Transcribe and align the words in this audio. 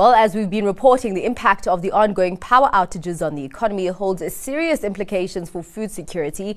Well, 0.00 0.14
as 0.14 0.34
we've 0.34 0.48
been 0.48 0.64
reporting, 0.64 1.12
the 1.12 1.26
impact 1.26 1.68
of 1.68 1.82
the 1.82 1.92
ongoing 1.92 2.38
power 2.38 2.70
outages 2.72 3.20
on 3.20 3.34
the 3.34 3.44
economy 3.44 3.88
holds 3.88 4.22
serious 4.32 4.82
implications 4.82 5.50
for 5.50 5.62
food 5.62 5.90
security. 5.90 6.56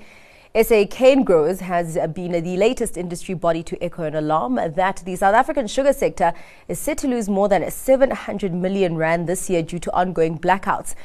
SA 0.56 0.86
Cane 0.90 1.26
Growers 1.26 1.60
has 1.60 1.98
been 2.14 2.32
the 2.32 2.56
latest 2.56 2.96
industry 2.96 3.36
body 3.36 3.62
to 3.64 3.84
echo 3.84 4.04
an 4.04 4.16
alarm 4.16 4.56
that 4.56 5.04
the 5.04 5.18
South 5.18 5.36
African 5.36 5.68
sugar 5.68 5.92
sector 5.92 6.32
is 6.70 6.80
set 6.80 6.98
to 7.00 7.08
lose 7.10 7.28
more 7.28 7.50
than 7.50 7.70
700 7.70 8.54
million 8.54 8.96
rand 8.96 9.28
this 9.28 9.50
year 9.50 9.62
due 9.62 9.80
to 9.80 9.94
ongoing 9.94 10.40
blackouts. 10.40 10.96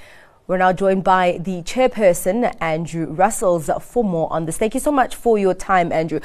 We're 0.49 0.57
now 0.57 0.73
joined 0.73 1.05
by 1.05 1.41
the 1.43 1.61
chairperson, 1.61 2.57
Andrew 2.59 3.05
Russells, 3.05 3.69
for 3.83 4.03
more 4.03 4.33
on 4.33 4.47
this. 4.47 4.57
Thank 4.57 4.73
you 4.73 4.81
so 4.81 4.91
much 4.91 5.15
for 5.15 5.39
your 5.39 5.53
time, 5.53 5.93
Andrew. 5.93 6.21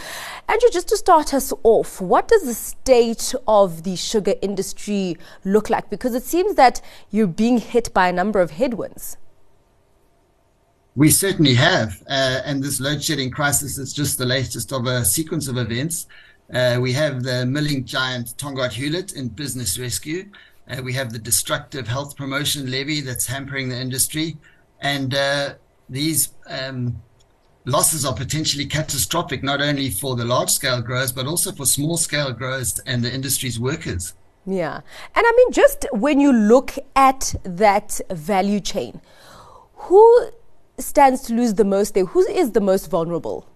Andrew, 0.48 0.70
just 0.72 0.88
to 0.88 0.98
start 0.98 1.34
us 1.34 1.52
off, 1.64 2.00
what 2.00 2.30
does 2.30 2.44
the 2.44 2.54
state 2.54 3.36
of 3.50 3.84
the 3.84 3.98
sugar 3.98 4.36
industry 4.42 5.18
look 5.44 5.70
like? 5.70 5.90
Because 5.90 6.16
it 6.16 6.24
seems 6.24 6.56
that 6.56 6.80
you're 7.12 7.28
being 7.28 7.58
hit 7.58 7.94
by 7.94 8.08
a 8.08 8.14
number 8.14 8.40
of 8.40 8.52
headwinds. 8.52 9.18
We 10.96 11.10
certainly 11.10 11.56
have. 11.56 12.02
Uh, 12.08 12.44
and 12.46 12.64
this 12.64 12.80
load 12.80 13.04
shedding 13.04 13.30
crisis 13.30 13.78
is 13.78 13.92
just 13.92 14.18
the 14.18 14.26
latest 14.26 14.72
of 14.72 14.88
a 14.88 15.04
sequence 15.04 15.50
of 15.50 15.58
events. 15.58 16.08
Uh, 16.54 16.78
we 16.80 16.94
have 16.94 17.24
the 17.24 17.46
milling 17.46 17.84
giant 17.84 18.38
Tongaat 18.38 18.72
Hulett 18.72 19.18
in 19.18 19.28
business 19.28 19.78
rescue. 19.78 20.30
Uh, 20.70 20.82
we 20.82 20.94
have 20.94 21.12
the 21.12 21.20
destructive 21.20 21.88
health 21.88 22.16
promotion 22.16 22.70
levy 22.72 23.02
that's 23.02 23.28
hampering 23.28 23.70
the 23.70 23.80
industry. 23.80 24.38
And 24.82 25.14
uh, 25.14 25.56
these 25.90 26.34
um, 26.48 27.02
losses 27.66 28.06
are 28.06 28.14
potentially 28.14 28.66
catastrophic, 28.66 29.44
not 29.44 29.62
only 29.62 29.90
for 29.90 30.16
the 30.16 30.26
large 30.26 30.50
scale 30.50 30.82
growers, 30.82 31.12
but 31.12 31.26
also 31.26 31.52
for 31.52 31.66
small 31.66 31.98
scale 31.98 32.32
growers 32.32 32.80
and 32.86 33.04
the 33.04 33.14
industry's 33.14 33.60
workers. 33.60 34.14
Yeah. 34.46 34.76
And 35.16 35.26
I 35.26 35.34
mean, 35.38 35.52
just 35.52 35.86
when 35.92 36.20
you 36.20 36.34
look 36.34 36.74
at 36.96 37.36
that 37.44 38.02
value 38.10 38.60
chain, 38.60 39.02
who 39.76 40.30
stands 40.78 41.22
to 41.24 41.34
lose 41.34 41.54
the 41.54 41.66
most 41.66 41.94
there? 41.94 42.06
Who 42.06 42.22
is 42.22 42.52
the 42.52 42.62
most 42.62 42.90
vulnerable? 42.90 43.48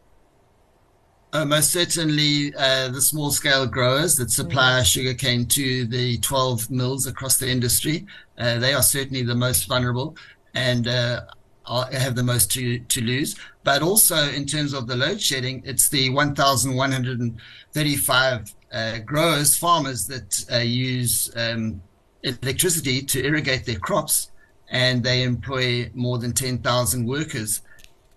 Uh, 1.34 1.44
most 1.44 1.72
certainly, 1.72 2.56
uh, 2.56 2.88
the 2.88 3.02
small 3.02 3.32
scale 3.32 3.68
growers 3.68 4.16
that 4.16 4.32
supply 4.32 4.80
mm. 4.80 4.86
sugarcane 4.86 5.46
to 5.46 5.86
the 5.86 6.18
12 6.20 6.72
mills 6.72 7.06
across 7.06 7.38
the 7.38 7.50
industry. 7.50 8.08
Uh, 8.38 8.58
they 8.60 8.74
are 8.74 8.82
certainly 8.82 9.24
the 9.24 9.36
most 9.36 9.68
vulnerable 9.68 10.16
and 10.54 10.88
uh, 10.88 11.20
are, 11.66 11.92
have 11.92 12.16
the 12.16 12.24
most 12.24 12.50
to, 12.54 12.80
to 12.80 13.02
lose. 13.02 13.36
But 13.64 13.82
also, 13.82 14.30
in 14.30 14.46
terms 14.46 14.72
of 14.74 14.88
the 14.88 14.96
load 14.96 15.22
shedding, 15.22 15.62
it's 15.66 15.90
the 15.90 16.10
1,135 16.12 18.56
uh, 18.72 19.00
growers, 19.00 19.58
farmers 19.58 20.08
that 20.08 20.46
uh, 20.52 20.60
use 20.60 21.30
um, 21.36 21.82
electricity 22.24 23.02
to 23.02 23.26
irrigate 23.26 23.66
their 23.66 23.80
crops, 23.80 24.32
and 24.70 25.04
they 25.04 25.24
employ 25.24 25.92
more 25.94 26.18
than 26.18 26.32
10,000 26.32 27.06
workers. 27.06 27.64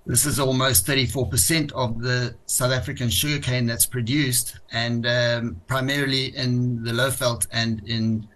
This 0.06 0.24
is 0.24 0.40
almost 0.40 0.86
34% 0.86 1.72
of 1.72 2.00
the 2.00 2.34
South 2.46 2.72
African 2.72 3.10
sugarcane 3.10 3.66
that's 3.66 3.86
produced, 3.86 4.58
and 4.72 5.06
um, 5.06 5.60
primarily 5.66 6.34
in 6.36 6.82
the 6.82 6.90
Lowveld 6.92 7.46
and 7.52 7.82
in 7.86 8.26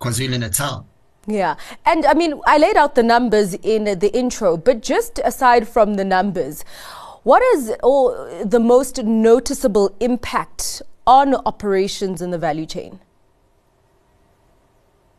KwaZulu 0.00 0.38
Natal. 0.38 0.86
Yeah. 1.26 1.56
And 1.84 2.06
I 2.06 2.14
mean, 2.14 2.40
I 2.46 2.58
laid 2.58 2.76
out 2.76 2.94
the 2.94 3.02
numbers 3.02 3.54
in 3.54 3.98
the 3.98 4.10
intro, 4.14 4.56
but 4.56 4.82
just 4.82 5.18
aside 5.24 5.66
from 5.66 5.94
the 5.94 6.04
numbers, 6.04 6.64
what 7.24 7.42
is 7.54 7.74
oh, 7.82 8.44
the 8.44 8.60
most 8.60 9.02
noticeable 9.02 9.94
impact 9.98 10.82
on 11.06 11.34
operations 11.34 12.22
in 12.22 12.30
the 12.30 12.38
value 12.38 12.66
chain? 12.66 13.00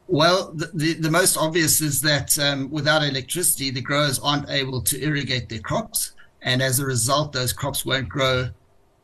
Well, 0.08 0.54
the, 0.54 0.72
the, 0.74 0.94
the, 0.94 1.12
most 1.12 1.36
obvious 1.36 1.82
is 1.82 2.02
that 2.02 2.40
um, 2.40 2.70
without 2.72 3.04
electricity, 3.04 3.72
the 3.72 3.82
growers 3.82 4.20
aren't 4.20 4.50
able 4.50 4.82
to 4.82 5.04
irrigate 5.04 5.50
their 5.50 5.60
crops. 5.60 6.14
And 6.42 6.62
as 6.62 6.80
a 6.80 6.86
result, 6.86 7.34
those 7.34 7.52
crops 7.52 7.86
won't 7.86 8.08
grow 8.08 8.50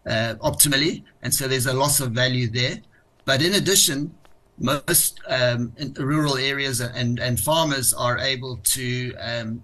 uh, 0.06 0.36
optimally. 0.42 1.04
And 1.22 1.34
so 1.34 1.48
there's 1.48 1.66
a 1.66 1.74
loss 1.74 2.00
of 2.00 2.12
value 2.12 2.48
there. 2.48 2.78
But 3.26 3.42
in 3.42 3.56
addition, 3.56 4.16
most 4.60 5.20
um, 5.28 5.74
rural 5.98 6.38
areas 6.38 6.80
and, 6.80 7.20
and 7.20 7.38
farmers 7.38 7.94
are 7.94 8.18
able 8.20 8.58
to 8.58 9.14
um, 9.16 9.64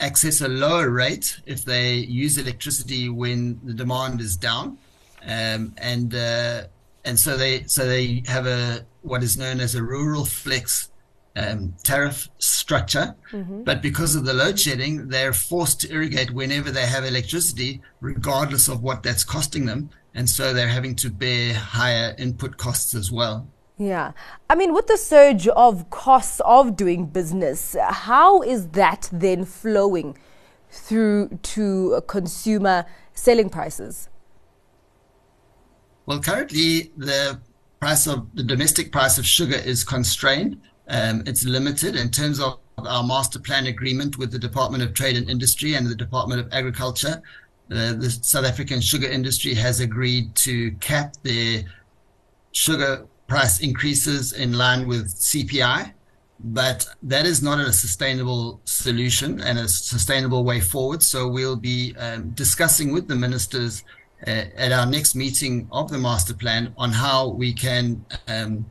access 0.00 0.42
a 0.42 0.48
lower 0.48 0.90
rate 0.90 1.40
if 1.46 1.64
they 1.64 1.94
use 1.94 2.36
electricity 2.36 3.08
when 3.08 3.60
the 3.64 3.72
demand 3.72 4.20
is 4.20 4.36
down. 4.36 4.76
Um, 5.26 5.74
and 5.78 6.14
uh, 6.14 6.64
and 7.04 7.18
so 7.18 7.36
they 7.36 7.64
so 7.64 7.86
they 7.86 8.22
have 8.26 8.46
a 8.46 8.84
what 9.02 9.22
is 9.22 9.36
known 9.36 9.60
as 9.60 9.74
a 9.74 9.80
Ruraflex 9.80 10.88
um, 11.36 11.74
tariff 11.82 12.28
structure. 12.38 13.14
Mm-hmm. 13.32 13.64
But 13.64 13.82
because 13.82 14.14
of 14.14 14.24
the 14.24 14.34
load 14.34 14.58
shedding, 14.58 15.08
they're 15.08 15.32
forced 15.32 15.80
to 15.82 15.92
irrigate 15.92 16.30
whenever 16.32 16.70
they 16.70 16.86
have 16.86 17.04
electricity, 17.04 17.80
regardless 18.00 18.68
of 18.68 18.82
what 18.82 19.02
that's 19.02 19.24
costing 19.24 19.66
them. 19.66 19.90
And 20.14 20.28
so 20.28 20.52
they're 20.52 20.68
having 20.68 20.96
to 20.96 21.10
bear 21.10 21.54
higher 21.54 22.14
input 22.18 22.56
costs 22.56 22.94
as 22.94 23.12
well. 23.12 23.48
Yeah. 23.78 24.12
I 24.50 24.56
mean, 24.56 24.74
with 24.74 24.88
the 24.88 24.98
surge 24.98 25.48
of 25.48 25.88
costs 25.88 26.40
of 26.44 26.76
doing 26.76 27.06
business, 27.06 27.76
how 27.80 28.42
is 28.42 28.68
that 28.68 29.08
then 29.10 29.44
flowing 29.44 30.18
through 30.70 31.38
to 31.42 32.02
consumer 32.06 32.84
selling 33.14 33.48
prices? 33.48 34.08
Well, 36.04 36.20
currently 36.20 36.92
the 36.96 37.40
price 37.80 38.06
of 38.06 38.28
the 38.34 38.42
domestic 38.42 38.92
price 38.92 39.16
of 39.16 39.26
sugar 39.26 39.56
is 39.56 39.82
constrained. 39.82 40.60
Um, 40.88 41.22
it's 41.26 41.44
limited 41.44 41.96
in 41.96 42.10
terms 42.10 42.38
of 42.38 42.58
our 42.76 43.02
master 43.02 43.38
plan 43.38 43.66
agreement 43.66 44.18
with 44.18 44.30
the 44.30 44.38
Department 44.38 44.82
of 44.82 44.92
Trade 44.92 45.16
and 45.16 45.30
Industry 45.30 45.74
and 45.74 45.86
the 45.86 45.94
Department 45.94 46.40
of 46.40 46.52
Agriculture. 46.52 47.22
Uh, 47.70 47.94
the 47.94 48.10
South 48.10 48.44
African 48.44 48.80
sugar 48.80 49.08
industry 49.08 49.54
has 49.54 49.80
agreed 49.80 50.34
to 50.34 50.72
cap 50.72 51.14
their 51.22 51.62
sugar 52.52 53.06
price 53.28 53.60
increases 53.60 54.32
in 54.32 54.58
line 54.58 54.86
with 54.86 55.06
CPI, 55.14 55.92
but 56.40 56.86
that 57.02 57.24
is 57.24 57.42
not 57.42 57.60
a 57.60 57.72
sustainable 57.72 58.60
solution 58.64 59.40
and 59.40 59.58
a 59.58 59.68
sustainable 59.68 60.44
way 60.44 60.60
forward. 60.60 61.02
So 61.02 61.28
we'll 61.28 61.56
be 61.56 61.94
um, 61.96 62.30
discussing 62.30 62.92
with 62.92 63.08
the 63.08 63.14
ministers 63.16 63.84
at 64.26 64.72
our 64.72 64.86
next 64.86 65.14
meeting 65.14 65.68
of 65.72 65.90
the 65.90 65.98
master 65.98 66.34
plan 66.34 66.72
on 66.76 66.90
how 66.92 67.28
we 67.28 67.52
can 67.52 68.04
um, 68.28 68.66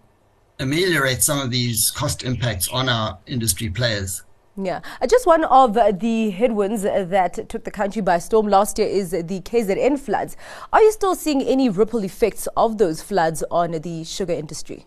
ameliorate 0.60 1.24
some 1.24 1.40
of 1.40 1.52
these 1.52 1.92
cost 1.92 2.24
impacts 2.24 2.68
on 2.70 2.90
our 2.90 3.18
industry 3.26 3.70
players. 3.70 4.24
Yeah, 4.62 4.82
uh, 5.02 5.08
just 5.08 5.26
one 5.26 5.46
of 5.46 5.76
the 6.00 6.32
headwinds 6.32 6.82
that 6.82 7.48
took 7.48 7.64
the 7.64 7.72
country 7.72 8.02
by 8.02 8.18
storm 8.20 8.48
last 8.48 8.78
year 8.78 8.88
is 8.88 9.12
the 9.12 9.24
KZN 9.24 9.98
floods. 9.98 10.36
Are 10.74 10.82
you 10.82 10.92
still 10.92 11.16
seeing 11.16 11.42
any 11.42 11.70
ripple 11.70 12.04
effects 12.04 12.48
of 12.58 12.78
those 12.78 13.02
floods 13.02 13.44
on 13.50 13.72
the 13.72 14.04
sugar 14.04 14.34
industry? 14.34 14.86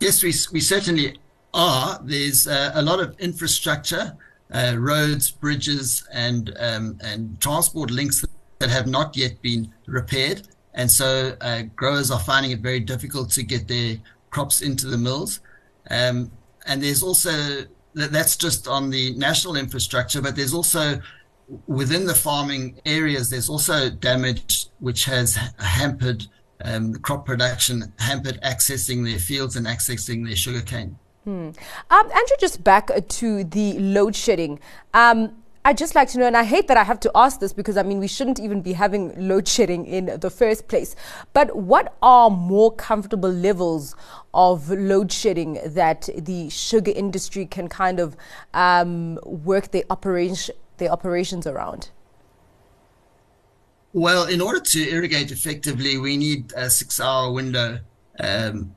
Yes, 0.00 0.22
we, 0.22 0.34
we 0.52 0.60
certainly 0.60 1.18
are. 1.54 1.98
There's 2.04 2.46
uh, 2.46 2.72
a 2.74 2.82
lot 2.82 3.00
of 3.00 3.18
infrastructure 3.18 4.14
uh, 4.52 4.74
roads, 4.78 5.30
bridges, 5.30 6.06
and 6.12 6.56
um, 6.58 6.98
and 7.02 7.40
transport 7.40 7.90
links 7.90 8.24
that 8.58 8.70
have 8.70 8.86
not 8.86 9.16
yet 9.16 9.40
been 9.42 9.72
repaired, 9.86 10.48
and 10.74 10.90
so 10.90 11.36
uh, 11.40 11.62
growers 11.74 12.10
are 12.10 12.20
finding 12.20 12.52
it 12.52 12.60
very 12.60 12.80
difficult 12.80 13.30
to 13.30 13.42
get 13.42 13.68
their 13.68 13.96
crops 14.30 14.60
into 14.62 14.86
the 14.86 14.98
mills. 14.98 15.40
Um, 15.90 16.30
and 16.66 16.82
there's 16.82 17.02
also 17.02 17.64
that's 17.94 18.36
just 18.36 18.68
on 18.68 18.90
the 18.90 19.14
national 19.14 19.56
infrastructure, 19.56 20.20
but 20.20 20.36
there's 20.36 20.52
also 20.54 21.00
within 21.66 22.04
the 22.04 22.14
farming 22.14 22.80
areas 22.84 23.30
there's 23.30 23.48
also 23.48 23.88
damage 23.88 24.66
which 24.80 25.04
has 25.04 25.38
hampered 25.58 26.26
um, 26.64 26.94
crop 26.94 27.24
production, 27.24 27.92
hampered 27.98 28.38
accessing 28.42 29.04
their 29.04 29.18
fields 29.18 29.56
and 29.56 29.66
accessing 29.66 30.26
their 30.26 30.36
sugarcane. 30.36 30.98
Hmm. 31.26 31.50
Um, 31.90 32.04
Andrew, 32.04 32.36
just 32.38 32.62
back 32.62 32.88
to 33.08 33.42
the 33.42 33.72
load 33.80 34.14
shedding. 34.14 34.60
Um, 34.94 35.42
I'd 35.64 35.76
just 35.76 35.96
like 35.96 36.08
to 36.10 36.18
know, 36.18 36.26
and 36.28 36.36
I 36.36 36.44
hate 36.44 36.68
that 36.68 36.76
I 36.76 36.84
have 36.84 37.00
to 37.00 37.10
ask 37.16 37.40
this 37.40 37.52
because 37.52 37.76
I 37.76 37.82
mean, 37.82 37.98
we 37.98 38.06
shouldn't 38.06 38.38
even 38.38 38.62
be 38.62 38.74
having 38.74 39.12
load 39.28 39.48
shedding 39.48 39.86
in 39.86 40.20
the 40.20 40.30
first 40.30 40.68
place. 40.68 40.94
But 41.32 41.56
what 41.56 41.96
are 42.00 42.30
more 42.30 42.72
comfortable 42.72 43.28
levels 43.32 43.96
of 44.32 44.70
load 44.70 45.10
shedding 45.10 45.58
that 45.64 46.08
the 46.16 46.48
sugar 46.48 46.92
industry 46.94 47.44
can 47.44 47.66
kind 47.66 47.98
of 47.98 48.16
um, 48.54 49.18
work 49.24 49.72
their, 49.72 49.82
operation, 49.90 50.54
their 50.76 50.90
operations 50.90 51.44
around? 51.44 51.90
Well, 53.92 54.26
in 54.26 54.40
order 54.40 54.60
to 54.60 54.88
irrigate 54.88 55.32
effectively, 55.32 55.98
we 55.98 56.16
need 56.16 56.52
a 56.54 56.70
six 56.70 57.00
hour 57.00 57.32
window 57.32 57.80
um, 58.20 58.76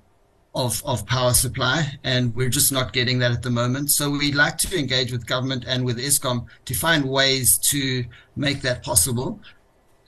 of, 0.55 0.81
of 0.85 1.05
power 1.05 1.33
supply, 1.33 1.85
and 2.03 2.35
we're 2.35 2.49
just 2.49 2.71
not 2.71 2.91
getting 2.91 3.19
that 3.19 3.31
at 3.31 3.43
the 3.43 3.49
moment. 3.49 3.91
So 3.91 4.09
we'd 4.09 4.35
like 4.35 4.57
to 4.59 4.77
engage 4.77 5.11
with 5.11 5.25
government 5.25 5.65
and 5.67 5.85
with 5.85 5.97
Eskom 5.97 6.45
to 6.65 6.73
find 6.73 7.05
ways 7.05 7.57
to 7.69 8.03
make 8.35 8.61
that 8.61 8.83
possible. 8.83 9.39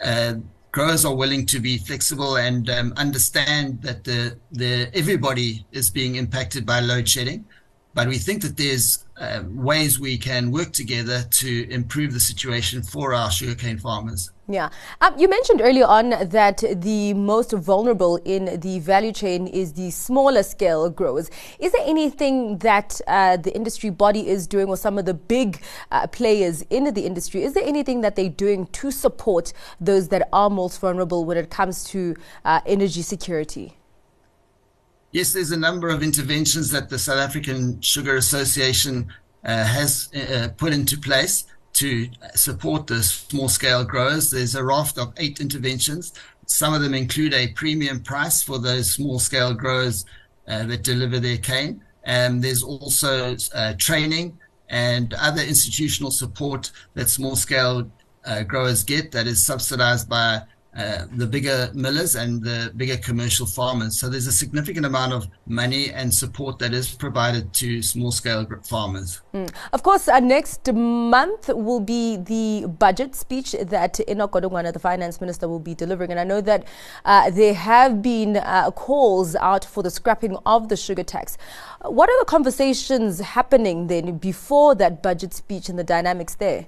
Uh, 0.04 0.36
growers 0.72 1.06
are 1.06 1.16
willing 1.16 1.46
to 1.46 1.60
be 1.60 1.78
flexible 1.78 2.38
and 2.38 2.70
um, 2.70 2.94
understand 2.98 3.82
that 3.84 4.04
the, 4.04 4.38
the 4.52 4.90
everybody 4.94 5.66
is 5.72 5.90
being 5.90 6.16
impacted 6.16 6.66
by 6.66 6.80
load 6.80 7.08
shedding. 7.08 7.46
But 7.94 8.08
we 8.08 8.18
think 8.18 8.42
that 8.44 8.56
there's 8.56 9.06
uh, 9.18 9.44
ways 9.50 10.00
we 10.00 10.18
can 10.18 10.52
work 10.52 10.72
together 10.72 11.24
to 11.30 11.70
improve 11.70 12.14
the 12.14 12.20
situation 12.20 12.82
for 12.82 13.14
our 13.14 13.30
sugarcane 13.30 13.78
farmers. 13.78 14.32
Yeah. 14.48 14.70
Um, 15.00 15.18
you 15.18 15.30
mentioned 15.30 15.62
earlier 15.62 15.86
on 15.86 16.10
that 16.10 16.64
the 16.76 17.14
most 17.14 17.52
vulnerable 17.54 18.18
in 18.26 18.60
the 18.60 18.80
value 18.80 19.14
chain 19.14 19.48
is 19.48 19.74
the 19.74 19.92
smaller 19.92 20.44
scale 20.44 20.90
growers. 20.90 21.30
Is 21.60 21.72
there 21.72 21.84
anything 21.86 22.58
that 22.58 23.00
uh, 23.08 23.38
the 23.38 23.56
industry 23.56 23.90
body 23.90 24.28
is 24.28 24.48
doing 24.48 24.68
or 24.68 24.78
some 24.78 24.98
of 24.98 25.06
the 25.06 25.14
big 25.14 25.62
uh, 25.92 26.08
players 26.08 26.64
in 26.70 26.94
the 26.94 27.06
industry, 27.06 27.44
is 27.44 27.54
there 27.54 27.64
anything 27.66 28.02
that 28.02 28.16
they're 28.16 28.30
doing 28.30 28.66
to 28.68 28.92
support 28.92 29.54
those 29.80 30.10
that 30.10 30.28
are 30.34 30.50
most 30.50 30.80
vulnerable 30.80 31.24
when 31.26 31.38
it 31.38 31.50
comes 31.50 31.84
to 31.86 32.16
uh, 32.44 32.62
energy 32.66 33.02
security? 33.02 33.78
Yes, 35.14 35.34
there's 35.34 35.52
a 35.52 35.58
number 35.58 35.90
of 35.90 36.04
interventions 36.04 36.72
that 36.72 36.88
the 36.88 36.98
South 36.98 37.18
African 37.18 37.82
Sugar 37.82 38.16
Association 38.16 39.12
uh, 39.44 39.66
has 39.66 40.10
uh, 40.16 40.50
put 40.56 40.72
into 40.72 40.98
place 40.98 41.46
to 41.74 42.08
support 42.36 42.88
the 42.88 43.04
small 43.04 43.50
scale 43.50 43.84
growers. 43.84 44.32
There's 44.32 44.56
a 44.56 44.64
raft 44.64 44.98
of 44.98 45.14
eight 45.18 45.42
interventions. 45.42 46.14
Some 46.46 46.74
of 46.74 46.82
them 46.82 46.94
include 46.94 47.34
a 47.34 47.50
premium 47.50 48.02
price 48.02 48.42
for 48.42 48.58
those 48.58 48.90
small 48.90 49.20
scale 49.20 49.54
growers 49.54 50.06
uh, 50.48 50.64
that 50.66 50.84
deliver 50.84 51.20
their 51.20 51.38
cane. 51.38 51.84
And 52.04 52.42
there's 52.42 52.64
also 52.64 53.36
uh, 53.54 53.74
training 53.78 54.40
and 54.70 55.14
other 55.16 55.42
institutional 55.42 56.12
support 56.12 56.72
that 56.94 57.10
small 57.10 57.36
scale 57.36 57.92
uh, 58.24 58.44
growers 58.44 58.84
get 58.84 59.12
that 59.12 59.28
is 59.28 59.46
subsidized 59.46 60.08
by 60.08 60.42
uh, 60.76 61.06
the 61.18 61.28
bigger 61.28 61.70
millers 61.74 62.16
and 62.16 62.42
the 62.42 62.72
bigger 62.78 62.96
commercial 62.96 63.46
farmers. 63.46 64.00
So 64.00 64.08
there's 64.08 64.28
a 64.28 64.32
significant 64.32 64.86
amount 64.86 65.12
of 65.12 65.28
money 65.46 65.92
and 65.92 66.14
support 66.14 66.60
that 66.60 66.74
is 66.74 66.92
provided 66.94 67.54
to 67.56 67.82
small 67.82 68.12
scale 68.12 68.48
farmers. 68.64 69.22
Mm. 69.34 69.52
Of 69.74 69.84
course, 69.84 70.08
uh, 70.08 70.20
next 70.20 70.72
month 70.72 71.50
will 71.50 71.82
be 71.82 72.18
the 72.18 72.68
budget 72.68 73.16
speech 73.16 73.52
that 73.60 74.00
Enoch 74.10 74.32
Godongwana, 74.32 74.72
the 74.72 74.80
finance 74.80 75.20
minister, 75.20 75.50
will 75.50 75.60
be 75.60 75.76
delivering. 75.76 76.12
And 76.12 76.20
I 76.20 76.24
know 76.24 76.40
that 76.40 76.64
uh, 77.04 77.30
there 77.30 77.54
have 77.54 78.02
been 78.02 78.38
uh, 78.38 78.72
calls 78.72 79.36
out 79.36 79.66
for 79.66 79.84
the 79.84 79.92
scrapping 79.92 80.38
of 80.46 80.70
the 80.70 80.78
sugar 80.78 81.04
tax. 81.04 81.38
What 81.84 82.10
are 82.10 82.20
the 82.20 82.26
conversations 82.26 83.20
happening 83.20 83.88
then 83.88 84.18
before 84.20 84.76
that 84.76 85.04
budget 85.04 85.34
speech 85.34 85.68
and 85.68 85.78
the 85.78 85.84
dynamics 85.84 86.36
there? 86.36 86.68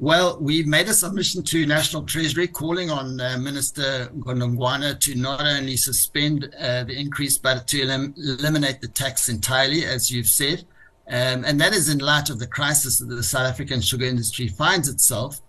Well, 0.00 0.38
we've 0.40 0.66
made 0.66 0.88
a 0.88 0.94
submission 0.94 1.42
to 1.42 1.66
National 1.66 2.04
Treasury 2.04 2.48
calling 2.48 2.90
on 2.90 3.20
uh, 3.20 3.36
Minister 3.36 4.06
Godongwana 4.20 4.98
to 4.98 5.14
not 5.14 5.42
only 5.42 5.76
suspend 5.76 6.54
uh, 6.58 6.84
the 6.84 6.98
increase, 6.98 7.36
but 7.36 7.68
to 7.68 7.82
elim- 7.82 8.14
eliminate 8.16 8.80
the 8.80 8.88
tax 8.88 9.28
entirely, 9.28 9.84
as 9.84 10.10
you've 10.10 10.26
said. 10.26 10.64
Um, 11.06 11.44
and 11.44 11.60
that 11.60 11.74
is 11.74 11.90
in 11.90 11.98
light 11.98 12.30
of 12.30 12.38
the 12.38 12.46
crisis 12.46 12.98
that 12.98 13.14
the 13.14 13.22
South 13.22 13.46
African 13.46 13.82
sugar 13.82 14.06
industry 14.06 14.48
finds 14.48 14.88
itself. 14.88 15.42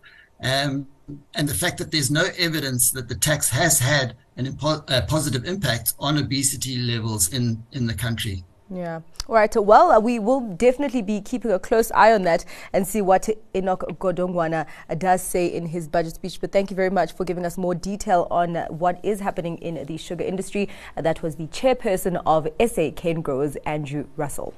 Um, 0.44 0.86
and 1.33 1.47
the 1.47 1.56
fact 1.56 1.77
that 1.77 1.89
there's 1.89 2.12
no 2.12 2.25
evidence 2.38 2.92
that 2.92 3.07
the 3.07 3.15
tax 3.15 3.47
has 3.51 3.80
had 3.80 4.18
an 4.36 4.47
impo- 4.47 4.83
a 4.89 5.04
positive 5.04 5.45
impact 5.45 5.94
on 5.97 6.18
obesity 6.18 6.77
levels 6.77 7.31
in, 7.31 7.63
in 7.71 7.88
the 7.88 7.94
country. 7.94 8.44
Yeah. 8.73 9.01
All 9.27 9.35
right. 9.35 9.53
Well, 9.53 9.91
uh, 9.91 10.00
we 10.00 10.18
will 10.18 10.39
definitely 10.39 11.01
be 11.01 11.19
keeping 11.19 11.51
a 11.51 11.59
close 11.59 11.91
eye 11.91 12.13
on 12.13 12.21
that 12.23 12.45
and 12.71 12.88
see 12.88 13.01
what 13.01 13.27
Enoch 13.53 13.83
Godongwana 14.00 14.65
uh, 14.89 14.95
does 14.95 15.21
say 15.21 15.47
in 15.47 15.65
his 15.65 15.89
budget 15.89 16.15
speech. 16.15 16.39
But 16.39 16.53
thank 16.53 16.69
you 16.69 16.75
very 16.75 16.89
much 16.89 17.13
for 17.13 17.25
giving 17.25 17.45
us 17.45 17.57
more 17.57 17.75
detail 17.75 18.27
on 18.31 18.56
uh, 18.56 18.68
what 18.68 19.03
is 19.03 19.19
happening 19.19 19.57
in 19.57 19.85
the 19.85 19.97
sugar 19.97 20.23
industry. 20.23 20.69
That 20.95 21.21
was 21.21 21.35
the 21.35 21.47
chairperson 21.47 22.21
of 22.25 22.47
SA 22.65 22.91
Cane 22.95 23.21
Growers, 23.21 23.57
Andrew 23.65 24.07
Russell. 24.15 24.53